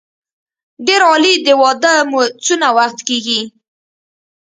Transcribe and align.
ډېر 0.87 1.01
عالي 1.09 1.33
د 1.45 1.47
واده 1.61 1.93
مو 2.09 2.21
څونه 2.45 2.67
وخت 2.77 2.99
کېږي. 3.07 3.41